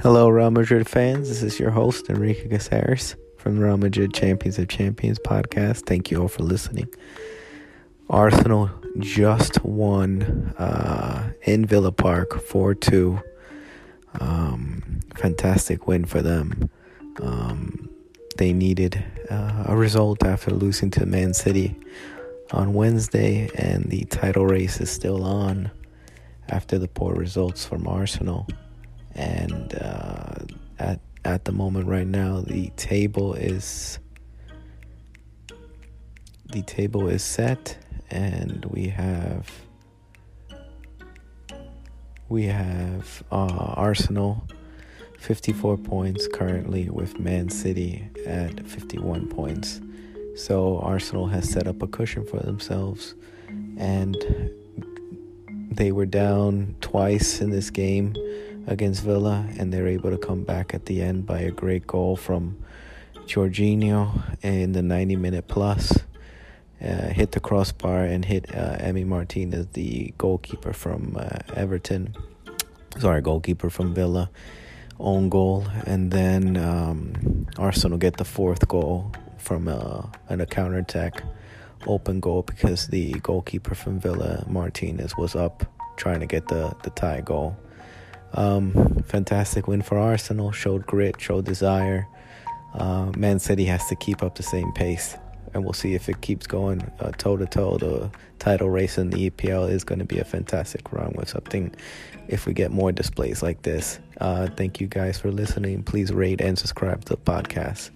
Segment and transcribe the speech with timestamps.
[0.00, 1.28] Hello, Real Madrid fans.
[1.28, 5.86] This is your host, Enrique Caceres from the Real Madrid Champions of Champions podcast.
[5.86, 6.88] Thank you all for listening.
[8.08, 8.70] Arsenal
[9.00, 13.20] just won uh, in Villa Park 4 2.
[14.20, 16.70] Um, fantastic win for them.
[17.20, 17.90] Um,
[18.36, 21.76] they needed uh, a result after losing to Man City
[22.52, 25.72] on Wednesday, and the title race is still on
[26.48, 28.46] after the poor results from Arsenal.
[29.18, 30.34] And uh,
[30.78, 33.98] at at the moment right now, the table is
[36.46, 37.76] the table is set,
[38.10, 39.50] and we have
[42.28, 44.46] we have uh, Arsenal
[45.18, 49.80] 54 points currently with Man City at 51 points.
[50.36, 53.14] So Arsenal has set up a cushion for themselves
[53.76, 54.16] and
[55.70, 58.14] they were down twice in this game
[58.68, 62.14] against Villa and they're able to come back at the end by a great goal
[62.14, 62.56] from
[63.26, 65.98] Jorginho in the 90 minute plus.
[66.80, 72.14] Uh, hit the crossbar and hit uh, Emi Martinez, the goalkeeper from uh, Everton.
[72.98, 74.30] Sorry, goalkeeper from Villa
[75.00, 81.22] own goal, and then um, Arsenal get the fourth goal from a, a counter attack
[81.86, 85.64] open goal because the goalkeeper from Villa Martinez was up
[85.96, 87.56] trying to get the the tie goal.
[88.34, 90.52] Um, fantastic win for Arsenal.
[90.52, 92.06] Showed grit, showed desire.
[92.74, 95.16] Uh, Man City has to keep up the same pace,
[95.54, 96.80] and we'll see if it keeps going
[97.16, 97.78] toe to toe.
[97.78, 101.74] The title race in the EPL is going to be a fantastic run with something
[102.28, 103.98] if we get more displays like this.
[104.20, 105.82] Uh, thank you guys for listening.
[105.82, 107.90] Please rate and subscribe to the podcast.